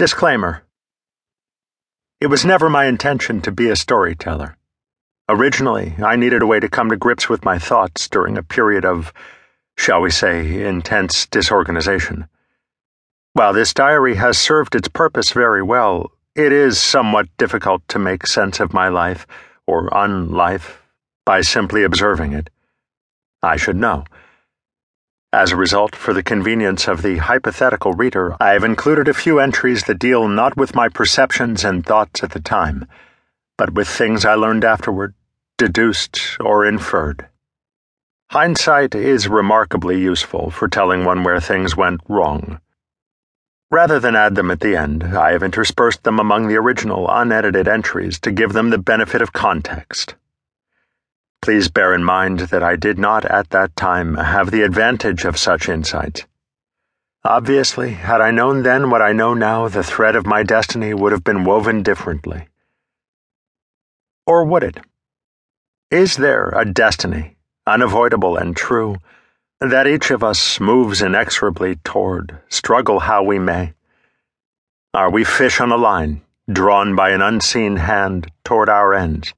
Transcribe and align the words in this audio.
Disclaimer 0.00 0.62
It 2.22 2.28
was 2.28 2.42
never 2.42 2.70
my 2.70 2.86
intention 2.86 3.42
to 3.42 3.52
be 3.52 3.68
a 3.68 3.76
storyteller. 3.76 4.56
Originally, 5.28 5.94
I 6.02 6.16
needed 6.16 6.40
a 6.40 6.46
way 6.46 6.58
to 6.58 6.70
come 6.70 6.88
to 6.88 6.96
grips 6.96 7.28
with 7.28 7.44
my 7.44 7.58
thoughts 7.58 8.08
during 8.08 8.38
a 8.38 8.42
period 8.42 8.86
of, 8.86 9.12
shall 9.76 10.00
we 10.00 10.10
say, 10.10 10.64
intense 10.64 11.26
disorganization. 11.26 12.28
While 13.34 13.52
this 13.52 13.74
diary 13.74 14.14
has 14.14 14.38
served 14.38 14.74
its 14.74 14.88
purpose 14.88 15.32
very 15.32 15.62
well, 15.62 16.12
it 16.34 16.50
is 16.50 16.78
somewhat 16.78 17.28
difficult 17.36 17.86
to 17.88 17.98
make 17.98 18.26
sense 18.26 18.58
of 18.58 18.72
my 18.72 18.88
life, 18.88 19.26
or 19.66 19.90
unlife, 19.90 20.78
by 21.26 21.42
simply 21.42 21.82
observing 21.82 22.32
it. 22.32 22.48
I 23.42 23.58
should 23.58 23.76
know. 23.76 24.04
As 25.32 25.52
a 25.52 25.56
result, 25.56 25.94
for 25.94 26.12
the 26.12 26.24
convenience 26.24 26.88
of 26.88 27.02
the 27.02 27.18
hypothetical 27.18 27.92
reader, 27.92 28.34
I 28.40 28.50
have 28.50 28.64
included 28.64 29.06
a 29.06 29.14
few 29.14 29.38
entries 29.38 29.84
that 29.84 30.00
deal 30.00 30.26
not 30.26 30.56
with 30.56 30.74
my 30.74 30.88
perceptions 30.88 31.64
and 31.64 31.86
thoughts 31.86 32.24
at 32.24 32.32
the 32.32 32.40
time, 32.40 32.88
but 33.56 33.72
with 33.72 33.86
things 33.86 34.24
I 34.24 34.34
learned 34.34 34.64
afterward, 34.64 35.14
deduced, 35.56 36.36
or 36.40 36.66
inferred. 36.66 37.28
Hindsight 38.32 38.96
is 38.96 39.28
remarkably 39.28 40.00
useful 40.00 40.50
for 40.50 40.66
telling 40.66 41.04
one 41.04 41.22
where 41.22 41.38
things 41.38 41.76
went 41.76 42.00
wrong. 42.08 42.60
Rather 43.70 44.00
than 44.00 44.16
add 44.16 44.34
them 44.34 44.50
at 44.50 44.58
the 44.58 44.74
end, 44.74 45.04
I 45.16 45.30
have 45.30 45.44
interspersed 45.44 46.02
them 46.02 46.18
among 46.18 46.48
the 46.48 46.56
original 46.56 47.08
unedited 47.08 47.68
entries 47.68 48.18
to 48.20 48.32
give 48.32 48.52
them 48.52 48.70
the 48.70 48.78
benefit 48.78 49.22
of 49.22 49.32
context. 49.32 50.16
Please 51.42 51.68
bear 51.68 51.94
in 51.94 52.04
mind 52.04 52.40
that 52.50 52.62
I 52.62 52.76
did 52.76 52.98
not 52.98 53.24
at 53.24 53.48
that 53.48 53.74
time 53.74 54.16
have 54.16 54.50
the 54.50 54.62
advantage 54.62 55.24
of 55.24 55.38
such 55.38 55.70
insights. 55.70 56.26
Obviously, 57.24 57.92
had 57.92 58.20
I 58.20 58.30
known 58.30 58.62
then 58.62 58.90
what 58.90 59.00
I 59.00 59.12
know 59.12 59.32
now, 59.32 59.66
the 59.68 59.82
thread 59.82 60.16
of 60.16 60.26
my 60.26 60.42
destiny 60.42 60.92
would 60.92 61.12
have 61.12 61.24
been 61.24 61.44
woven 61.44 61.82
differently. 61.82 62.48
Or 64.26 64.44
would 64.44 64.62
it? 64.62 64.78
Is 65.90 66.16
there 66.16 66.50
a 66.50 66.70
destiny, 66.70 67.36
unavoidable 67.66 68.36
and 68.36 68.54
true, 68.54 68.96
that 69.60 69.86
each 69.86 70.10
of 70.10 70.22
us 70.22 70.60
moves 70.60 71.00
inexorably 71.00 71.76
toward, 71.84 72.38
struggle 72.48 73.00
how 73.00 73.22
we 73.22 73.38
may? 73.38 73.72
Are 74.92 75.10
we 75.10 75.24
fish 75.24 75.58
on 75.58 75.72
a 75.72 75.76
line, 75.76 76.20
drawn 76.50 76.94
by 76.94 77.10
an 77.10 77.22
unseen 77.22 77.76
hand 77.76 78.30
toward 78.44 78.68
our 78.68 78.92
ends? 78.92 79.32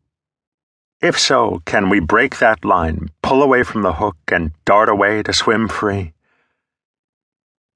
If 1.02 1.18
so, 1.18 1.60
can 1.66 1.88
we 1.88 1.98
break 1.98 2.38
that 2.38 2.64
line, 2.64 3.10
pull 3.22 3.42
away 3.42 3.64
from 3.64 3.82
the 3.82 3.94
hook, 3.94 4.16
and 4.30 4.52
dart 4.64 4.88
away 4.88 5.24
to 5.24 5.32
swim 5.32 5.66
free? 5.66 6.12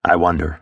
I 0.05 0.15
wonder. 0.15 0.61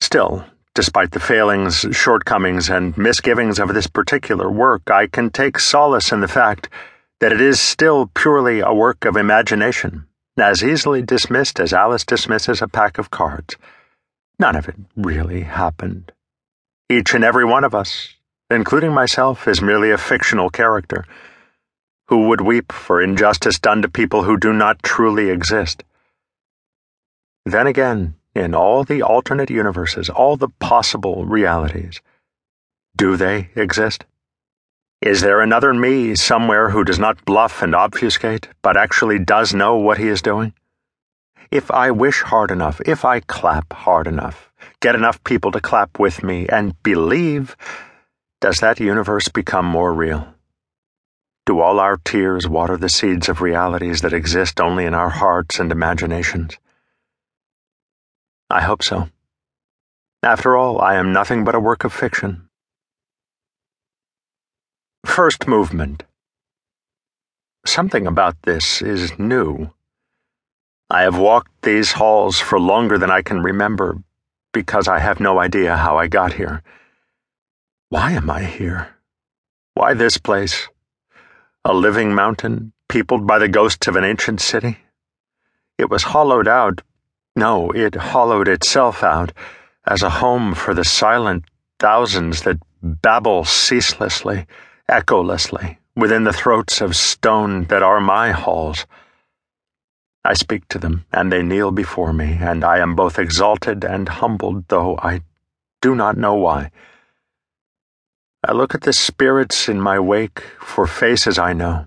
Still, 0.00 0.44
despite 0.74 1.12
the 1.12 1.20
failings, 1.20 1.86
shortcomings, 1.92 2.68
and 2.68 2.98
misgivings 2.98 3.60
of 3.60 3.72
this 3.74 3.86
particular 3.86 4.50
work, 4.50 4.90
I 4.90 5.06
can 5.06 5.30
take 5.30 5.60
solace 5.60 6.10
in 6.10 6.20
the 6.20 6.26
fact 6.26 6.68
that 7.20 7.32
it 7.32 7.40
is 7.40 7.60
still 7.60 8.10
purely 8.14 8.58
a 8.58 8.74
work 8.74 9.04
of 9.04 9.16
imagination, 9.16 10.08
as 10.36 10.64
easily 10.64 11.02
dismissed 11.02 11.60
as 11.60 11.72
Alice 11.72 12.04
dismisses 12.04 12.60
a 12.60 12.66
pack 12.66 12.98
of 12.98 13.12
cards. 13.12 13.54
None 14.40 14.56
of 14.56 14.68
it 14.68 14.76
really 14.96 15.42
happened. 15.42 16.10
Each 16.90 17.14
and 17.14 17.22
every 17.22 17.44
one 17.44 17.62
of 17.62 17.72
us, 17.72 18.14
including 18.50 18.92
myself, 18.92 19.46
is 19.46 19.60
merely 19.60 19.90
a 19.90 19.98
fictional 19.98 20.50
character. 20.50 21.04
Who 22.08 22.28
would 22.28 22.40
weep 22.40 22.72
for 22.72 23.02
injustice 23.02 23.58
done 23.58 23.82
to 23.82 23.88
people 23.88 24.22
who 24.22 24.38
do 24.38 24.52
not 24.52 24.82
truly 24.82 25.30
exist? 25.30 25.84
Then 27.44 27.66
again, 27.66 28.14
in 28.34 28.54
all 28.54 28.84
the 28.84 29.02
alternate 29.02 29.50
universes, 29.50 30.08
all 30.08 30.36
the 30.36 30.48
possible 30.60 31.24
realities, 31.24 32.00
do 32.96 33.16
they 33.16 33.50
exist? 33.54 34.04
Is 35.00 35.20
there 35.20 35.40
another 35.40 35.72
me 35.72 36.16
somewhere 36.16 36.70
who 36.70 36.82
does 36.82 36.98
not 36.98 37.24
bluff 37.24 37.62
and 37.62 37.74
obfuscate, 37.74 38.48
but 38.62 38.76
actually 38.76 39.18
does 39.18 39.54
know 39.54 39.76
what 39.76 39.98
he 39.98 40.08
is 40.08 40.22
doing? 40.22 40.52
If 41.50 41.70
I 41.70 41.90
wish 41.90 42.22
hard 42.22 42.50
enough, 42.50 42.80
if 42.84 43.04
I 43.04 43.20
clap 43.20 43.72
hard 43.72 44.06
enough, 44.06 44.50
get 44.80 44.94
enough 44.94 45.22
people 45.24 45.52
to 45.52 45.60
clap 45.60 45.98
with 45.98 46.22
me, 46.22 46.48
and 46.48 46.80
believe, 46.82 47.56
does 48.40 48.60
that 48.60 48.78
universe 48.78 49.28
become 49.28 49.66
more 49.66 49.92
real? 49.92 50.34
Do 51.44 51.60
all 51.60 51.80
our 51.80 51.96
tears 51.96 52.46
water 52.46 52.76
the 52.76 52.88
seeds 52.88 53.28
of 53.28 53.40
realities 53.40 54.02
that 54.02 54.12
exist 54.12 54.60
only 54.60 54.84
in 54.84 54.94
our 54.94 55.08
hearts 55.08 55.58
and 55.58 55.72
imaginations? 55.72 56.56
I 58.48 58.62
hope 58.62 58.82
so. 58.82 59.08
After 60.22 60.56
all, 60.56 60.80
I 60.80 60.94
am 60.94 61.12
nothing 61.12 61.44
but 61.44 61.54
a 61.54 61.60
work 61.60 61.84
of 61.84 61.92
fiction. 61.92 62.48
First 65.04 65.48
movement. 65.48 66.04
Something 67.66 68.06
about 68.06 68.42
this 68.42 68.80
is 68.82 69.18
new. 69.18 69.72
I 70.90 71.02
have 71.02 71.18
walked 71.18 71.62
these 71.62 71.92
halls 71.92 72.38
for 72.38 72.60
longer 72.60 72.98
than 72.98 73.10
I 73.10 73.22
can 73.22 73.42
remember 73.42 74.02
because 74.52 74.86
I 74.86 75.00
have 75.00 75.18
no 75.18 75.38
idea 75.40 75.76
how 75.76 75.98
I 75.98 76.08
got 76.08 76.34
here. 76.34 76.62
Why 77.90 78.10
am 78.10 78.28
I 78.28 78.44
here? 78.44 78.96
Why 79.72 79.94
this 79.94 80.18
place? 80.18 80.68
A 81.64 81.72
living 81.72 82.14
mountain, 82.14 82.74
peopled 82.86 83.26
by 83.26 83.38
the 83.38 83.48
ghosts 83.48 83.88
of 83.88 83.96
an 83.96 84.04
ancient 84.04 84.42
city? 84.42 84.80
It 85.78 85.88
was 85.88 86.02
hollowed 86.02 86.46
out. 86.46 86.82
No, 87.34 87.70
it 87.70 87.94
hollowed 87.94 88.46
itself 88.46 89.02
out 89.02 89.32
as 89.86 90.02
a 90.02 90.10
home 90.10 90.54
for 90.54 90.74
the 90.74 90.84
silent 90.84 91.46
thousands 91.78 92.42
that 92.42 92.58
babble 92.82 93.44
ceaselessly, 93.44 94.46
echolessly, 94.86 95.78
within 95.96 96.24
the 96.24 96.32
throats 96.34 96.82
of 96.82 96.94
stone 96.94 97.64
that 97.68 97.82
are 97.82 98.00
my 98.00 98.32
halls. 98.32 98.84
I 100.26 100.34
speak 100.34 100.68
to 100.68 100.78
them, 100.78 101.06
and 101.10 101.32
they 101.32 101.42
kneel 101.42 101.70
before 101.70 102.12
me, 102.12 102.36
and 102.38 102.64
I 102.64 102.80
am 102.80 102.94
both 102.94 103.18
exalted 103.18 103.82
and 103.82 104.10
humbled, 104.10 104.68
though 104.68 104.98
I 104.98 105.22
do 105.80 105.94
not 105.94 106.18
know 106.18 106.34
why. 106.34 106.70
I 108.44 108.52
look 108.52 108.74
at 108.74 108.82
the 108.82 108.92
spirits 108.92 109.68
in 109.68 109.80
my 109.80 109.98
wake 109.98 110.40
for 110.60 110.86
faces 110.86 111.38
I 111.38 111.52
know. 111.52 111.86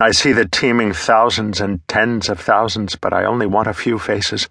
I 0.00 0.10
see 0.10 0.32
the 0.32 0.48
teeming 0.48 0.92
thousands 0.92 1.60
and 1.60 1.86
tens 1.86 2.28
of 2.28 2.40
thousands, 2.40 2.96
but 2.96 3.12
I 3.12 3.24
only 3.24 3.46
want 3.46 3.68
a 3.68 3.74
few 3.74 3.98
faces. 3.98 4.48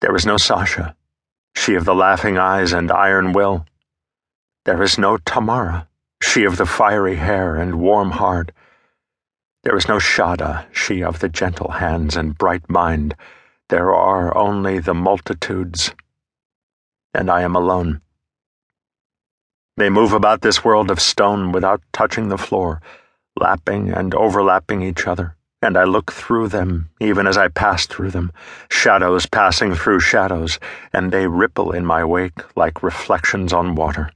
There 0.00 0.14
is 0.14 0.24
no 0.24 0.36
Sasha, 0.36 0.94
she 1.56 1.74
of 1.74 1.84
the 1.84 1.96
laughing 1.96 2.38
eyes 2.38 2.72
and 2.72 2.92
iron 2.92 3.32
will. 3.32 3.66
There 4.66 4.82
is 4.82 4.98
no 4.98 5.16
Tamara, 5.16 5.88
she 6.22 6.44
of 6.44 6.58
the 6.58 6.66
fiery 6.66 7.16
hair 7.16 7.56
and 7.56 7.80
warm 7.80 8.12
heart. 8.12 8.52
There 9.64 9.76
is 9.76 9.88
no 9.88 9.96
Shada, 9.96 10.66
she 10.72 11.02
of 11.02 11.18
the 11.18 11.28
gentle 11.28 11.72
hands 11.72 12.16
and 12.16 12.38
bright 12.38 12.70
mind. 12.70 13.16
There 13.68 13.92
are 13.92 14.36
only 14.36 14.78
the 14.78 14.94
multitudes, 14.94 15.92
and 17.12 17.28
I 17.28 17.42
am 17.42 17.56
alone. 17.56 18.00
They 19.78 19.90
move 19.90 20.14
about 20.14 20.40
this 20.40 20.64
world 20.64 20.90
of 20.90 21.00
stone 21.00 21.52
without 21.52 21.82
touching 21.92 22.28
the 22.28 22.38
floor, 22.38 22.80
lapping 23.38 23.90
and 23.90 24.14
overlapping 24.14 24.80
each 24.80 25.06
other, 25.06 25.36
and 25.60 25.76
I 25.76 25.84
look 25.84 26.10
through 26.10 26.48
them 26.48 26.88
even 26.98 27.26
as 27.26 27.36
I 27.36 27.48
pass 27.48 27.84
through 27.84 28.12
them, 28.12 28.32
shadows 28.70 29.26
passing 29.26 29.74
through 29.74 30.00
shadows, 30.00 30.58
and 30.94 31.12
they 31.12 31.26
ripple 31.26 31.72
in 31.72 31.84
my 31.84 32.04
wake 32.04 32.56
like 32.56 32.82
reflections 32.82 33.52
on 33.52 33.74
water. 33.74 34.10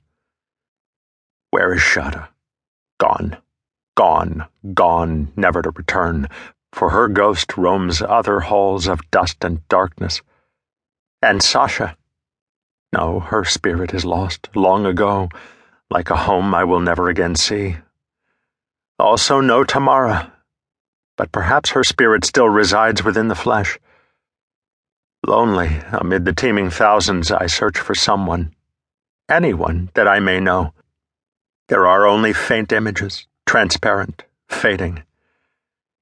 Where 1.51 1.75
is 1.75 1.83
Shada? 1.83 2.29
Gone, 2.99 3.37
gone, 3.97 4.47
gone, 4.73 5.31
never 5.37 5.61
to 5.61 5.71
return, 5.73 6.29
for 6.73 6.89
her 6.91 7.07
ghost 7.07 7.59
roams 7.59 8.01
other 8.01 8.41
halls 8.41 8.89
of 8.89 9.11
dust 9.11 9.45
and 9.45 9.67
darkness. 9.69 10.23
And 11.21 11.43
Sasha? 11.43 11.99
No, 12.93 13.21
her 13.21 13.45
spirit 13.45 13.95
is 13.95 14.05
lost 14.05 14.49
long 14.57 14.85
ago, 14.85 15.29
like 15.91 16.11
a 16.11 16.17
home 16.17 16.55
I 16.55 16.65
will 16.65 16.81
never 16.81 17.09
again 17.09 17.35
see. 17.35 17.77
Also, 18.99 19.41
no 19.41 19.65
Tamara, 19.65 20.33
but 21.17 21.33
perhaps 21.33 21.71
her 21.71 21.83
spirit 21.83 22.25
still 22.25 22.49
resides 22.49 23.05
within 23.05 23.29
the 23.29 23.35
flesh. 23.35 23.79
Lonely, 25.27 25.81
amid 25.93 26.25
the 26.25 26.33
teeming 26.33 26.71
thousands, 26.71 27.31
I 27.31 27.47
search 27.47 27.79
for 27.79 27.95
someone, 27.95 28.55
anyone 29.29 29.91
that 29.95 30.09
I 30.09 30.21
may 30.21 30.41
know. 30.41 30.73
There 31.69 31.87
are 31.87 32.07
only 32.07 32.33
faint 32.33 32.73
images, 32.73 33.27
transparent, 33.47 34.25
fading. 34.49 35.03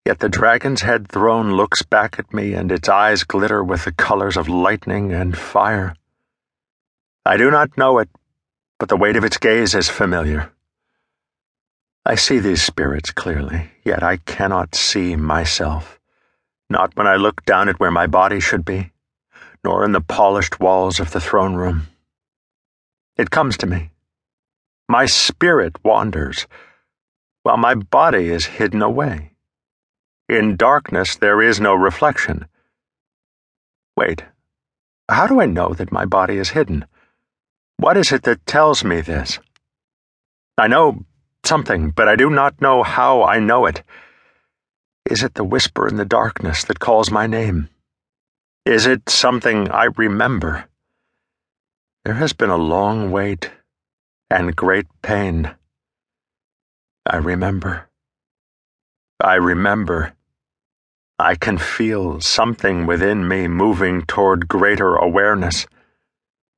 Yet 0.04 0.20
the 0.20 0.28
dragon's 0.28 0.82
head 0.82 1.08
throne 1.08 1.52
looks 1.52 1.82
back 1.82 2.18
at 2.18 2.32
me, 2.32 2.54
and 2.54 2.70
its 2.70 2.88
eyes 2.88 3.24
glitter 3.24 3.62
with 3.62 3.84
the 3.84 3.92
colors 3.92 4.36
of 4.36 4.48
lightning 4.48 5.12
and 5.12 5.36
fire. 5.36 5.94
I 7.26 7.36
do 7.36 7.50
not 7.50 7.76
know 7.76 7.98
it, 7.98 8.08
but 8.78 8.88
the 8.88 8.96
weight 8.96 9.16
of 9.16 9.24
its 9.24 9.38
gaze 9.38 9.74
is 9.74 9.88
familiar. 9.88 10.52
I 12.06 12.14
see 12.14 12.38
these 12.38 12.62
spirits 12.62 13.10
clearly, 13.10 13.70
yet 13.84 14.02
I 14.02 14.18
cannot 14.18 14.74
see 14.74 15.16
myself. 15.16 15.98
Not 16.70 16.96
when 16.96 17.06
I 17.06 17.16
look 17.16 17.44
down 17.44 17.68
at 17.68 17.80
where 17.80 17.90
my 17.90 18.06
body 18.06 18.40
should 18.40 18.64
be, 18.64 18.92
nor 19.64 19.84
in 19.84 19.92
the 19.92 20.00
polished 20.00 20.60
walls 20.60 21.00
of 21.00 21.10
the 21.10 21.20
throne 21.20 21.54
room. 21.54 21.88
It 23.16 23.30
comes 23.30 23.56
to 23.58 23.66
me. 23.66 23.90
My 24.88 25.06
spirit 25.06 25.84
wanders, 25.84 26.46
while 27.42 27.56
my 27.56 27.74
body 27.74 28.30
is 28.30 28.46
hidden 28.46 28.80
away. 28.80 29.32
In 30.28 30.56
darkness 30.56 31.16
there 31.16 31.42
is 31.42 31.60
no 31.60 31.74
reflection. 31.74 32.46
Wait, 33.96 34.24
how 35.08 35.26
do 35.26 35.40
I 35.40 35.46
know 35.46 35.74
that 35.74 35.90
my 35.90 36.04
body 36.04 36.36
is 36.36 36.50
hidden? 36.50 36.86
What 37.78 37.96
is 37.96 38.10
it 38.10 38.24
that 38.24 38.44
tells 38.44 38.82
me 38.82 39.00
this? 39.00 39.38
I 40.58 40.66
know 40.66 41.04
something, 41.44 41.90
but 41.90 42.08
I 42.08 42.16
do 42.16 42.28
not 42.28 42.60
know 42.60 42.82
how 42.82 43.22
I 43.22 43.38
know 43.38 43.66
it. 43.66 43.84
Is 45.08 45.22
it 45.22 45.34
the 45.34 45.44
whisper 45.44 45.86
in 45.86 45.96
the 45.96 46.04
darkness 46.04 46.64
that 46.64 46.80
calls 46.80 47.12
my 47.12 47.28
name? 47.28 47.68
Is 48.66 48.84
it 48.84 49.08
something 49.08 49.70
I 49.70 49.84
remember? 49.96 50.66
There 52.04 52.14
has 52.14 52.32
been 52.32 52.50
a 52.50 52.56
long 52.56 53.12
wait 53.12 53.52
and 54.28 54.56
great 54.56 54.86
pain. 55.00 55.54
I 57.06 57.16
remember. 57.16 57.88
I 59.20 59.34
remember. 59.34 60.14
I 61.18 61.36
can 61.36 61.58
feel 61.58 62.20
something 62.20 62.86
within 62.86 63.28
me 63.28 63.46
moving 63.46 64.02
toward 64.02 64.48
greater 64.48 64.96
awareness. 64.96 65.66